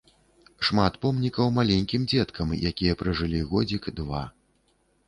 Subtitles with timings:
[0.69, 4.29] Шмат помнікаў маленькім дзеткам, якія пражылі годзік, два.